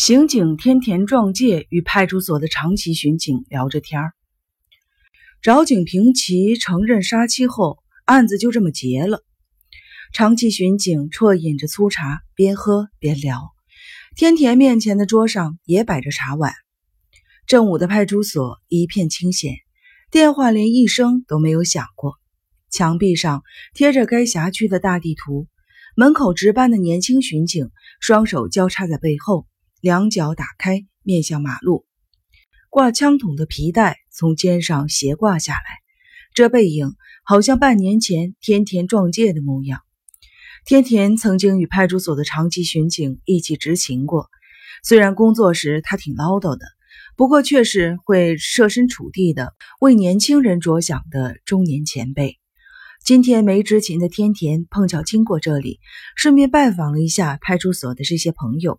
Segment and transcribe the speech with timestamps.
[0.00, 4.14] 刑警天田壮介与派出所的长崎巡警聊着天儿。
[5.42, 9.22] 找井平吉承认杀妻后，案子就这么结了。
[10.14, 13.50] 长崎巡警啜饮着粗茶，边喝边聊。
[14.16, 16.54] 天田面前的桌上也摆着茶碗。
[17.46, 19.52] 正午的派出所一片清闲，
[20.10, 22.14] 电话连一声都没有响过。
[22.70, 23.42] 墙壁上
[23.74, 25.46] 贴着该辖区的大地图。
[25.94, 27.68] 门口值班的年轻巡警
[28.00, 29.46] 双手交叉在背后，
[29.80, 31.86] 两脚打开，面向马路。
[32.68, 35.60] 挂枪筒的皮带从肩上斜挂下来，
[36.34, 36.94] 这背影
[37.24, 39.80] 好像半年前天田撞界的模样。
[40.66, 44.28] 天田曾经与派出所的长期巡警一起执勤过，
[44.84, 46.66] 虽然工作时他挺唠叨的，
[47.16, 52.38] 不过却是会设身处地的为年轻人着想的中年前辈。
[53.02, 55.80] 今天没执勤的天田碰巧经过这里，
[56.16, 58.78] 顺便拜访了一下派出所的这些朋友。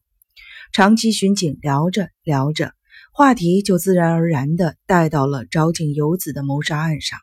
[0.74, 2.72] 长期巡警聊着聊着，
[3.12, 7.20] 话题就自然而然地带到了沼井游子的谋杀案上。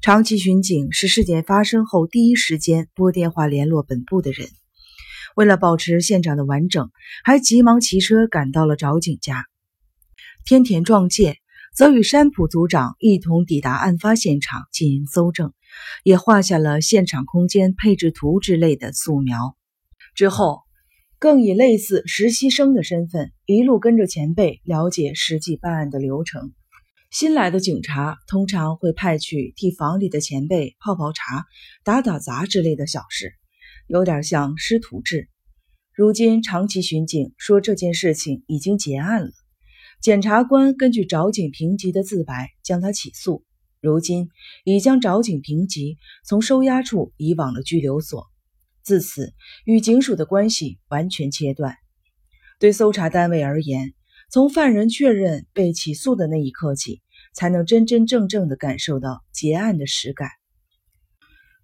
[0.00, 4.46] 长期巡警是事件发生后第一时间拨电话联络本部的人，
[5.34, 6.92] 为了保持现场的完整，
[7.24, 9.44] 还急忙骑车赶到了沼井家。
[10.44, 11.38] 天田壮介
[11.74, 15.52] 则与山浦组长一同抵达案发现场进行搜证。
[16.04, 19.56] 也画下了现场空间配置图之类的素描，
[20.14, 20.60] 之后
[21.22, 26.52] 更以类似实习生的身份，一路跟着前辈了解实际办案的流程。
[27.12, 31.44] 新来的警察通常会派去替房里的前辈泡泡茶、
[31.84, 33.34] 打打杂之类的小事，
[33.86, 35.28] 有点像师徒制。
[35.94, 39.30] 如今长崎巡警说这件事情已经结案了，
[40.00, 43.44] 检察官根据找井平吉的自白将他起诉。
[43.80, 44.28] 如今
[44.64, 48.26] 已将找井平吉从收押处移往了拘留所，
[48.82, 49.32] 自此
[49.64, 51.76] 与警署的关系完全切断。
[52.58, 53.94] 对搜查单位而言，
[54.30, 57.02] 从犯人确认被起诉的那一刻起，
[57.34, 60.28] 才能真真正正地感受到结案的实感。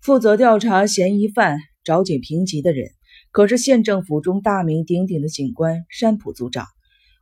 [0.00, 2.90] 负责调查嫌疑犯找井平吉的人，
[3.30, 6.66] 可是县政府中大名鼎鼎的警官山浦组长，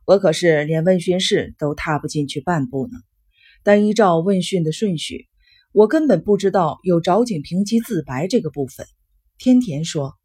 [0.05, 2.97] 我可是连问询室都踏不进去半步呢。
[3.63, 5.27] 但依照问讯的顺序，
[5.71, 8.85] 我根本不知道有找井平吉自白这个部分。
[9.39, 10.15] 天田说：“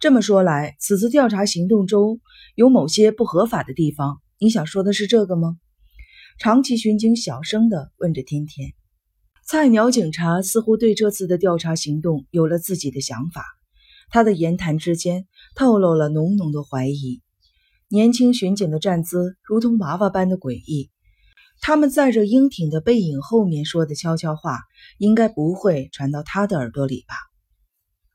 [0.00, 2.20] 这么说来，此次调查行动中
[2.54, 4.22] 有某些不合法的地方。
[4.38, 5.58] 你想说的是这个吗？”
[6.40, 8.72] 长崎巡警小声地问着天田。
[9.46, 13.44] 菜鸟警察似乎对这次的调查行动有了自己的想法，
[14.10, 17.20] 他的言谈之间透露了浓浓的怀疑。
[17.88, 20.90] 年轻巡警的站姿如同娃娃般的诡异。
[21.60, 24.60] 他们在这英挺的背影后面说的悄悄话，
[24.98, 27.14] 应该不会传到他的耳朵里吧？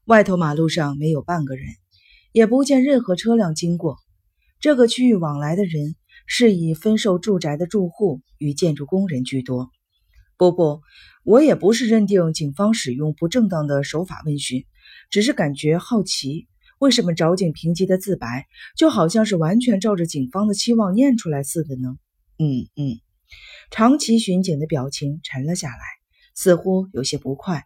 [0.05, 1.65] 外头马路上没有半个人，
[2.31, 3.97] 也不见任何车辆经过。
[4.59, 5.95] 这个区域往来的人
[6.25, 9.69] 是以分售住宅的住户与建筑工人居多。
[10.37, 10.81] 不不，
[11.23, 14.65] 我也不是认定警方使用不正当的手法问询，
[15.11, 16.47] 只是感觉好奇，
[16.79, 21.97] 为什么找警评级的自白就好像是完全照着警方的期望念出来似的呢？
[22.39, 22.99] 嗯嗯。
[23.69, 25.83] 长崎巡警的表情沉了下来，
[26.33, 27.65] 似乎有些不快，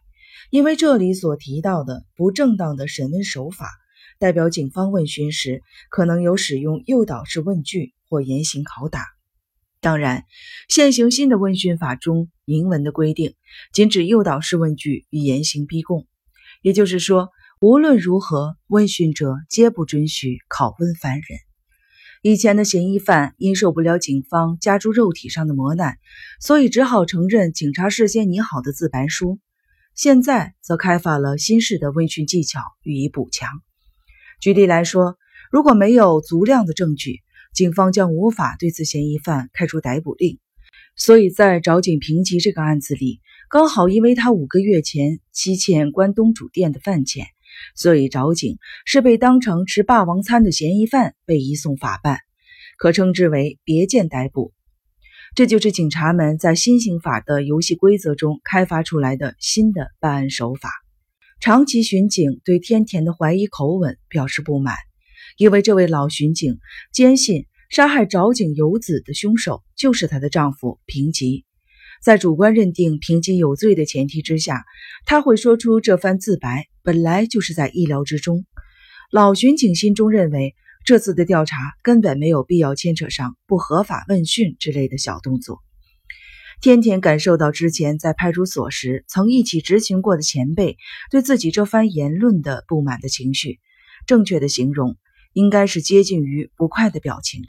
[0.50, 3.70] 因为这里所提到的不正当的审问手法，
[4.18, 9.04] 代表警方问询时可能有使用诱导式问句或严刑拷打。
[9.80, 10.24] 当然，
[10.68, 13.34] 现行新的问讯法中明文的规定，
[13.72, 16.06] 禁止诱导式问句与严刑逼供，
[16.62, 17.28] 也就是说，
[17.60, 21.22] 无论如何，问讯者皆不准许拷问犯人。
[22.22, 25.98] 以前的嫌疑犯因受不了警方加诸肉体上的磨难，
[26.40, 29.38] 所以只好承认警察事先拟好的自白书。
[29.96, 33.48] 现在则开发了新式的问讯技巧予以补强。
[34.40, 35.16] 举例来说，
[35.50, 37.22] 如果没有足量的证据，
[37.54, 40.38] 警方将无法对此嫌疑犯开出逮捕令。
[40.96, 47.26] 所以在找井平吉这个案子里，刚好因为他五个月前欺欠关东煮店的饭钱。
[47.74, 52.18] 所以，找井是被当成吃霸王餐的嫌疑犯被移送法办，
[52.76, 54.52] 可称之为别件逮捕。
[55.36, 60.70] 这就是警察们在新刑法的游戏规则中开发出来的新的办案手法。
[61.42, 64.74] 长崎巡警对天田的怀疑口吻表示不满，
[65.36, 66.58] 因为这位老巡警
[66.90, 71.44] 坚信杀害沼井游子的凶手就是她的丈夫平吉。
[72.02, 74.64] 在主观认定平吉有罪的前提之下，
[75.04, 78.46] 他会说出这番自白，本来就是在意料之中。
[79.12, 80.54] 老巡警心中认为，
[80.86, 85.60] 这次的调查根本没有必要牵扯上不合法问讯之类的小动作。
[86.60, 90.76] 天天感受到之前在派出所时曾一起执行过的前辈
[91.10, 93.58] 对自己这番言论的不满的情绪，
[94.06, 94.96] 正确的形容
[95.32, 97.48] 应该是接近于不快的表情了。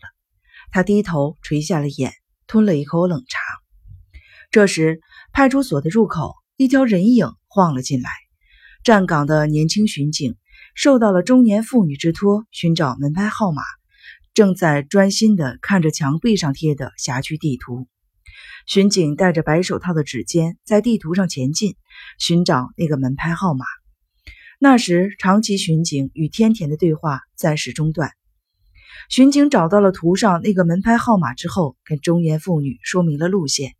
[0.71, 2.13] 他低头垂下了眼，
[2.47, 3.39] 吞了一口冷茶。
[4.49, 4.99] 这时，
[5.31, 8.09] 派出所的入口，一条人影晃了进来。
[8.83, 10.35] 站岗的年轻巡警
[10.77, 13.63] 受到了中年妇女之托，寻找门牌号码，
[14.35, 17.87] 正在专心地看着墙壁上贴的辖区地图。
[18.67, 21.75] 巡警戴着白手套的指尖在地图上前进，
[22.19, 23.65] 寻找那个门牌号码。
[24.59, 28.11] 那时，长崎巡警与天田的对话暂时中断。
[29.09, 33.71] 巡警找到了图上那个门牌号码之后，跟中年妇女说明了路线。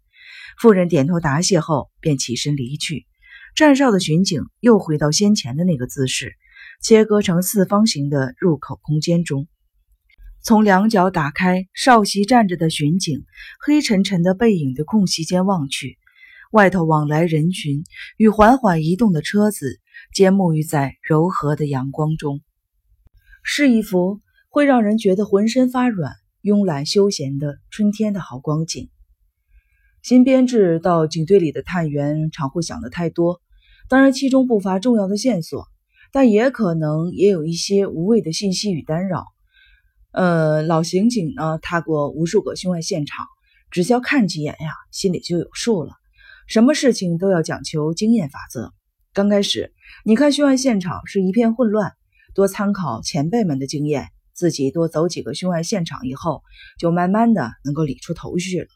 [0.60, 3.06] 妇人点头答谢后，便起身离去。
[3.56, 6.34] 站哨的巡警又回到先前的那个姿势，
[6.82, 9.48] 切割成四方形的入口空间中。
[10.44, 13.26] 从两脚打开少席站着的巡警
[13.60, 15.98] 黑沉沉的背影的空隙间望去，
[16.52, 17.84] 外头往来人群
[18.16, 19.82] 与缓缓移动的车子
[20.14, 22.40] 皆沐浴在柔和的阳光中，
[23.44, 28.90] 是一幅会让人觉得浑身发软、慵懒休闲的春天的好光景。
[30.02, 33.42] 新编制到警队里的探员常会想的太多，
[33.90, 35.68] 当然其中不乏重要的线索，
[36.18, 39.24] 但也可能也有一些无谓的信息与干扰。
[40.12, 43.28] 呃，老刑警呢，踏过无数个凶案现场，
[43.70, 45.94] 只需要看几眼呀，心里就有数了。
[46.48, 48.74] 什么事情都要讲求经验法则。
[49.14, 49.76] 刚开始，
[50.06, 51.94] 你看凶案现场是一片混乱，
[52.34, 56.42] 多参考前辈们的经验，自己多走几个凶案现场以后，
[56.80, 58.68] 就慢慢的能够理出头绪了。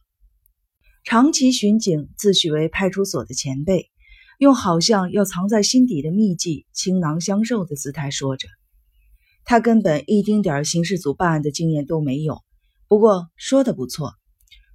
[1.04, 3.91] 长崎巡警自诩为派出所的前辈，
[4.42, 8.48] 用好像要藏在心底的秘技，倾囊相授的姿态说着。
[9.46, 12.42] 他根本一丁点刑事组办案的经验都没有，
[12.88, 14.16] 不过说的不错，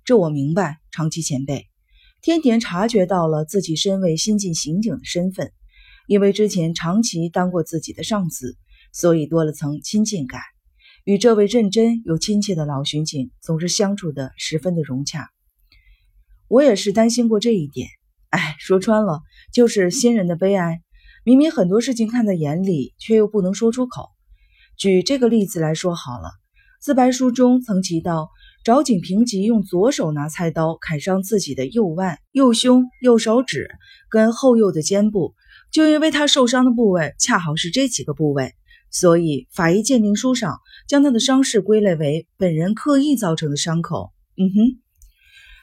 [0.05, 0.79] 这我明白。
[0.93, 1.67] 长期前辈，
[2.23, 5.51] 天田察觉到了自己身为新晋刑警的身份，
[6.07, 8.57] 因为之前长期当过自己的上司，
[8.93, 10.43] 所以多了层亲近感，
[11.03, 15.29] 与这位认真又亲切的老巡警总是相处的十分的融洽。
[16.47, 17.89] 我也是担心过这一点，
[18.31, 19.21] 哎，说穿了
[19.53, 20.83] 就是新人的悲哀，
[21.25, 24.09] 明明很多事情看在眼里，却又不能说出口。
[24.77, 26.31] 举这个例子来说好了，
[26.81, 28.29] 自白书中曾提到，
[28.65, 33.69] 找井平吉用左手拿菜刀砍伤自己的右腕、右胸、右手指
[34.11, 35.35] 跟后右的肩部，
[35.73, 38.55] 就因为他受伤的部位恰好是这几个部位，
[38.91, 40.59] 所以法医鉴定书上
[40.89, 44.13] 将他的伤势归类为本人刻意造成的伤口。
[44.37, 44.86] 嗯哼。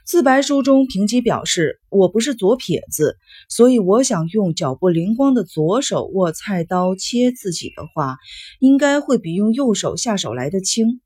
[0.05, 3.15] 自白书中，平吉表示：“我不是左撇子，
[3.47, 8.17] 所以我想用脚步灵光的左手握菜刀切自己的话，
[8.59, 10.99] 应该会比用右手下手来得轻。”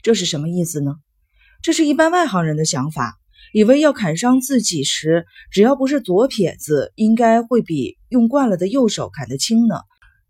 [0.00, 0.94] 这是什么意思呢？
[1.62, 3.16] 这是一般外行人的想法，
[3.52, 9.76] 以为要砍伤自己时，只要不是左撇子，应该会比用惯了的右手砍得轻呢。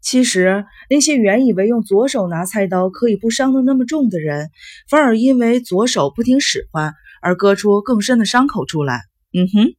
[0.03, 4.51] 其实，那些原以为用左手拿菜刀可以不伤得那么重的人，
[4.89, 6.93] 反而因为左手不听使唤。
[7.21, 9.03] 而割出更深的伤口出来。
[9.33, 9.75] 嗯哼，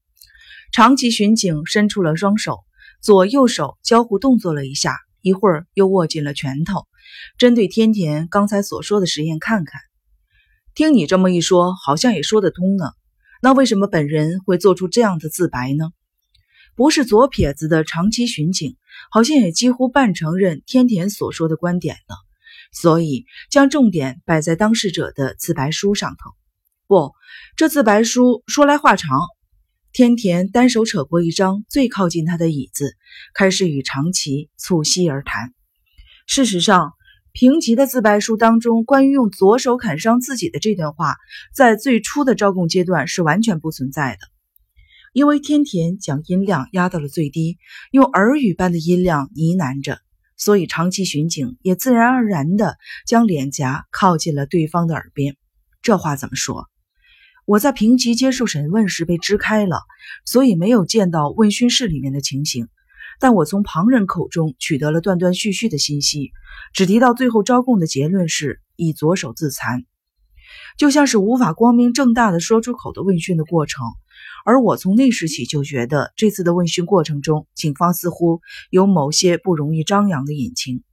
[0.72, 2.60] 长崎巡警伸出了双手，
[3.02, 6.88] 左右手交互动作了一下，一会儿又握紧了拳头，
[7.38, 9.82] 针对天田刚才所说的实验看看。
[10.76, 12.92] 听你这么一说，好像也说得通呢。
[13.42, 15.90] 那为什么本人会做出这样的自白呢？
[16.76, 18.76] 不是左撇子的长崎巡警，
[19.10, 22.16] 好像也几乎半承认天田所说的观点了，
[22.72, 26.32] 所以将重点摆在当事者的自白书上头。
[26.88, 27.12] 不，
[27.58, 29.20] 这自白书说来话长。
[29.92, 32.96] 天田单手扯过一张最靠近他的椅子，
[33.34, 35.54] 开始与长崎促膝而谈。
[36.28, 36.94] 事实上，
[37.34, 41.16] 平吉的自白书当中关于用左手砍伤自己的这段话，
[41.54, 44.20] 在最初的招供阶段是完全不存在的。
[45.12, 47.58] 因为天田将音量压到了最低，
[47.92, 50.00] 用耳语般的音量呢喃着，
[50.38, 55.36] 所以长崎巡警也自然而然地将脸颊靠近了对方的耳边。
[55.82, 56.70] 这话怎么说？
[57.48, 59.80] 我在平级接受审问时被支开了，
[60.26, 62.68] 所以没有见到问讯室里面的情形。
[63.22, 66.34] 但我从旁人口中取得了断断续续的信息，
[66.74, 69.86] 只提到最后招供的结论是以左手自残，
[70.78, 73.82] 就像是无法光明正大的说出口的问讯的过程。
[74.44, 80.84] 而我从那时起就觉得，这次的问讯过程中，警方似乎有某些不容易张扬的隐情，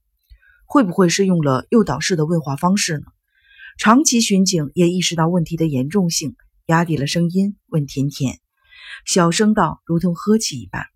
[0.67, 3.07] 会不会是用了诱导式的问话方式呢？
[3.79, 6.37] 长崎巡警也意识到问题的严重性。
[6.67, 8.39] 压低了声音问甜甜，
[9.05, 10.87] 小声道，如同呵气一般。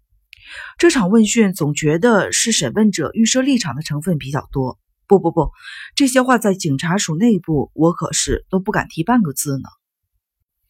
[0.79, 4.79] 这场问讯总觉得是审问者预设立场的成分比较多。
[5.07, 5.51] 不不不，
[5.95, 9.69] 这些话在警察署内部，我可是都不敢提半个字呢。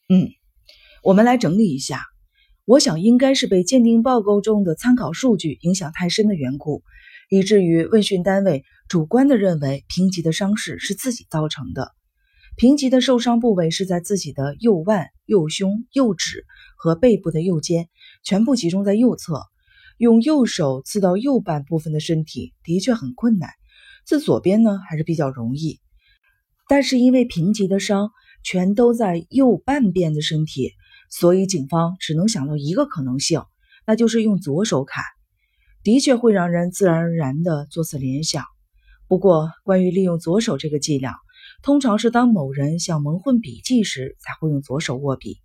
[0.09, 0.31] 嗯，
[1.05, 2.03] 我们来整理一下。
[2.65, 6.83] 我想应该是被鉴定报告中的参考数据影响太深的缘故，
[7.31, 11.95] 以至于问讯单位主观的认为平吉的伤势是自己造成的。
[12.59, 16.45] 平吉的受伤部位是在自己的右腕、右胸、右指
[16.77, 17.89] 和背部的右肩，
[18.25, 19.45] 全部集中在右侧。
[19.97, 23.49] 用右手刺到右半部分的身体的确很困难，
[24.05, 25.79] 刺左边呢还是比较容易。
[26.69, 28.11] 但是因为平吉的伤
[28.43, 30.73] 全都在右半边的身体，
[31.11, 33.41] 所以警方只能想到一个可能性，
[33.87, 35.05] 那就是用左手砍。
[35.85, 38.43] 的确会让人自然而然地做此联想。
[39.07, 41.15] 不过，关于利用左手这个伎俩，
[41.63, 45.39] 通常是当某人想蒙混笔迹时才会用左手握笔。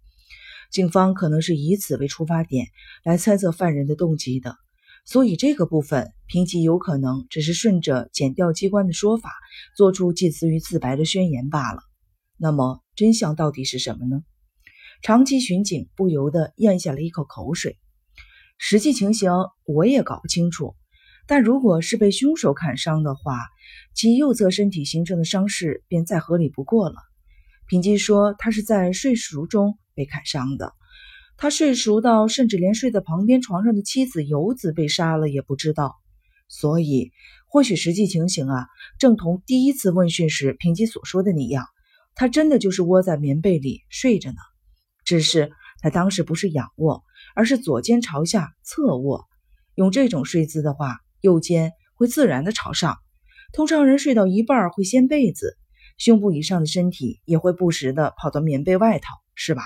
[0.72, 2.68] 警方可能是以此为出发点
[3.04, 4.56] 来猜测犯人的动机的，
[5.06, 9.32] 所以这个部分平吉有可能只是顺着检调机关的说法
[9.76, 11.82] 做出近似于自白的宣言罢了。
[12.38, 14.24] 那么真相到底是什么呢？
[15.02, 17.78] 长期巡警不由得咽下了一口口水。
[18.58, 19.32] 实际情形
[19.66, 20.76] 我也搞不清楚，
[21.28, 23.40] 但如果是被凶手砍伤的话，
[23.94, 26.96] 其右侧身体形成的伤势便再合理不过了。
[27.68, 29.78] 平吉说他是在睡熟中。
[29.96, 30.74] 被砍伤的，
[31.38, 35.94] 他睡熟到甚至连睡在旁边床上的妻子游子被杀了也不知道，
[36.48, 37.12] 所以
[37.48, 38.66] 或许实际情形啊，
[38.98, 41.68] 正同第一次问讯时平吉所说的那样，
[42.16, 44.38] 他真的就是窝在棉被里睡着呢，
[45.06, 47.04] 只是他当时不是仰卧，
[47.36, 49.28] 而是左肩朝下侧卧，
[49.76, 52.98] 用这种睡姿的话，右肩会自然的朝上，
[53.54, 55.58] 通常人睡到一半会掀被子，
[55.98, 59.64] 胸部以上的身体也会不时的跑到棉被外头，是吧？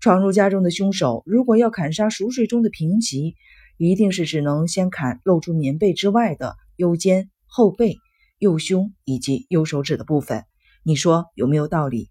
[0.00, 3.36] 闯入家中的凶手，如果要砍杀熟睡中的平吉，
[3.76, 7.98] 一定是只能先砍露出棉被之外的右肩、后背、
[8.40, 10.44] 右胸以及右手指的部分。
[10.82, 12.10] 你说有没有道理？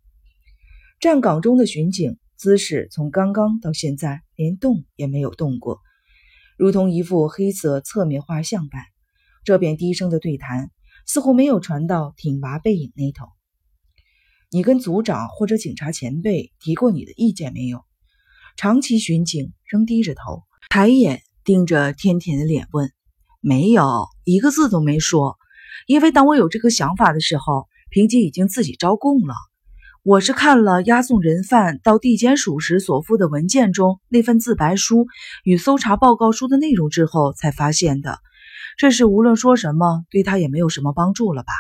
[1.02, 5.82] 站岗中的巡警姿势从刚刚到现在连动也没有动过，
[6.60, 8.84] 如同一幅黑色侧面画像般。
[9.46, 10.72] 这边低声的对谈
[11.06, 13.28] 似乎没有传到挺拔背影那头。
[14.52, 17.86] 你跟组长或者警察前辈提过你的意见没有？
[18.58, 22.92] 长期巡警仍低着头，抬眼盯着天田的脸问
[23.40, 25.38] ：“没有，一个字都没说。
[25.88, 29.34] 因为当我有这个想法的时候，平吉已经自己招供了。
[30.10, 35.06] 我是看了押送人犯到地检署时所附的文件中那份自白书
[35.44, 38.18] 与搜查报告书的内容之后才发现的。
[38.76, 41.54] 这是无论说什么，对他也没有什么帮助了吧？”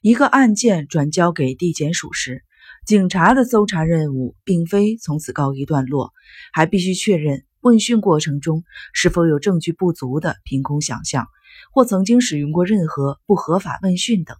[0.00, 2.44] 一个案件转交给地检署时，
[2.86, 6.14] 警察的搜查任务并非从此告一段落，
[6.54, 8.62] 还必须确认问讯过程中
[8.94, 11.26] 是否有证据不足的凭空想象，
[11.74, 14.34] 或曾经使用过任何不合法问讯等。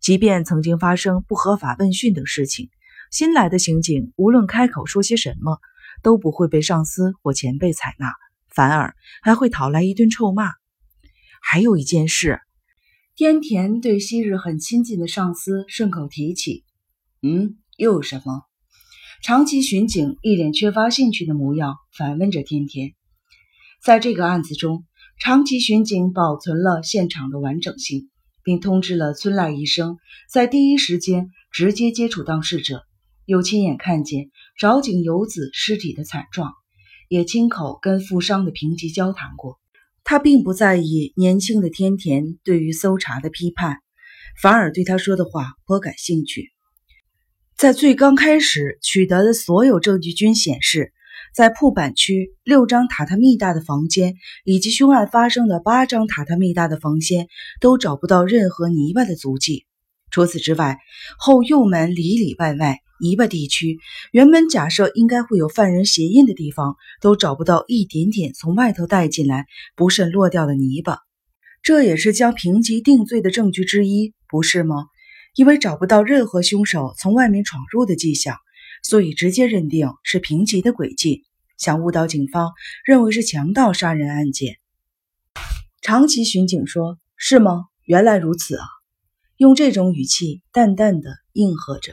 [0.00, 2.70] 即便曾经发生不合法问讯等事情，
[3.10, 5.58] 新来的刑警无论开口说些什么，
[6.02, 8.12] 都不会被上司或前辈采纳，
[8.54, 10.52] 反而还会讨来一顿臭骂。
[11.40, 12.40] 还有一件事。
[13.16, 16.64] 天田对昔日很亲近的上司顺口提起
[17.20, 18.42] ：“嗯，又有什么？”
[19.24, 22.92] 长期巡警一脸缺乏兴趣的模样，反问着天田
[23.82, 24.84] ：“在这个案子中，
[25.18, 28.08] 长期巡警保存了现场的完整性，
[28.48, 32.82] 并通知了村濑医生，在第一时间直接接触当事者，
[33.26, 36.54] 又亲眼看见找井游子尸体的惨状，
[37.10, 39.58] 也亲口跟负伤的平吉交谈过。”
[40.02, 43.80] 他并不在意年轻的天田对于搜查的批判，
[44.40, 46.50] 反而对他说的话颇感兴趣。
[47.54, 50.94] 在最刚开始取得的所有证据均显示，
[51.34, 57.28] 在铺板区六张榻榻米大的房间以及凶案发生的八张榻榻米大的房间
[57.60, 59.66] 都找不到任何泥巴的足迹。
[60.10, 60.78] 除此之外，
[61.18, 62.78] 后右门里里外外。
[63.00, 63.78] 泥巴地区，
[64.10, 70.98] 原本假设应该会有犯人鞋印的地方，都找不到一点点从外头带进来不慎落掉的泥巴。
[71.62, 74.86] 这也是将平级定罪的证据之一，不是吗？
[75.36, 78.34] 因为找不到任何凶手从外面闯入的迹象，
[78.82, 81.24] 所以直接认定是平吉的诡计，
[81.56, 82.52] 想误导警方，
[82.84, 84.56] 认为是强盗杀人案件。
[85.80, 87.66] 长崎巡警说：“是吗？
[87.84, 88.64] 原来如此啊！”
[89.38, 91.92] 用这种语气淡淡的应和着。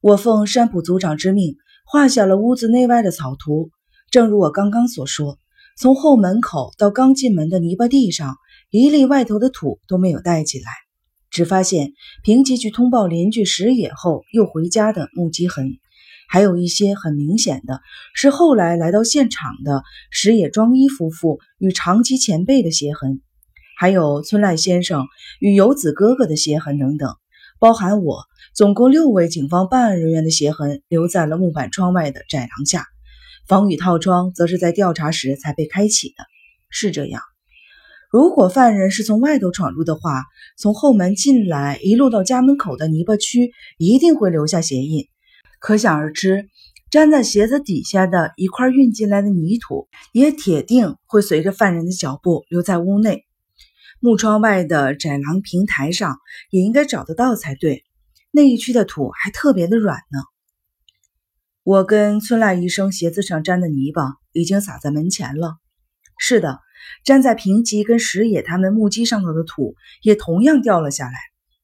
[0.00, 3.70] 我奉山浦组长之命画下了屋子内外的草图，
[4.10, 5.38] 正如我刚刚所说，
[5.76, 8.36] 从后门口到刚进门的泥巴地上，
[8.70, 10.70] 一粒外头的土都没有带进来，
[11.30, 11.92] 只发现
[12.22, 15.78] 平吉去通报邻居石野后又回家的目击痕，
[16.28, 17.80] 还有一些很明显的
[18.14, 23.20] 是后来来到现场的石野庄一夫妇与长崎前辈的鞋痕，
[23.78, 25.06] 还有村濑先生
[25.40, 27.14] 与游子哥哥的鞋痕等等。
[27.58, 28.24] 包含我，
[28.54, 32.86] 总共六位警方办案人员的鞋痕留在了木板窗外的窄廊下，
[33.46, 36.24] 防雨套窗则是在调查时才被开启的。
[36.70, 37.22] 是这样，
[38.10, 40.24] 如果犯人是从外头闯入的话，
[40.58, 45.06] 从后门进来，一路到家门口的泥巴区，一定会留下鞋印。
[45.62, 46.48] 可想而知，
[46.90, 53.24] 粘在鞋子底下的一块运进来的泥土，也铁定会随着犯人的脚步留在屋内。
[54.00, 56.18] 木窗外的窄廊平台上
[56.50, 57.84] 也应该找得到才对。
[58.32, 60.18] 那一区的土还特别的软呢。
[61.62, 65.58] 我跟村濑医生鞋子上沾的泥巴已经撒在门前了。
[66.18, 66.58] 是的。
[67.04, 71.12] 粘在平吉跟石野他们木屐上头的土也同样掉了下来。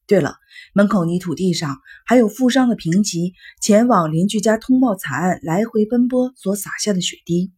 [0.09, 0.37] 对了，
[0.73, 7.53] 门口泥土地上还有负伤的平吉前往邻居家通报惨案来回奔波所洒下的血滴，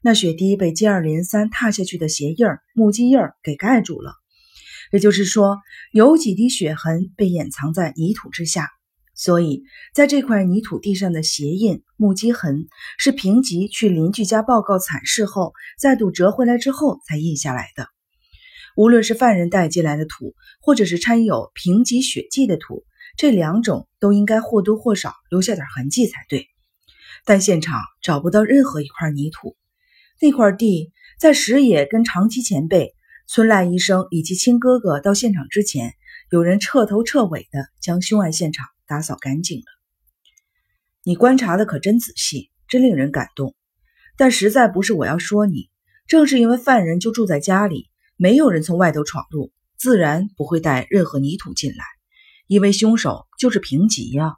[0.00, 4.12] 那血滴被接二连三踏下去的鞋印儿、木屐印儿给盖住了。
[4.92, 5.58] 也就是说，
[5.92, 8.68] 有几滴血痕被掩藏在泥土之下。
[9.16, 17.88] 所以，在这块泥土地上的鞋印、木屐痕，是平吉去邻居家报告惨事后，再度折回来之后才印下来的。
[18.78, 22.84] 无论是犯人带进来的土，或者是掺有贫瘠血迹的土，
[23.16, 26.46] 这两种都应该或多或少留下点痕迹才对。
[27.24, 29.56] 但现场找不到任何一块泥土，
[30.20, 32.94] 那块地在石野跟长崎前辈、
[33.26, 35.94] 村濑医生以及亲哥哥到现场之前，
[36.30, 38.64] 有人彻头彻尾的将凶案现场。
[38.86, 39.66] 打扫干净了，
[41.02, 43.56] 你观察的可真仔细，真令人感动。
[44.16, 45.68] 但实在不是我要说你，
[46.06, 51.84] 正是因为犯人就住在家里，没有人从外头闯入，自然不会带任何泥土进来，
[52.48, 54.34] 因为凶手就是平吉呀。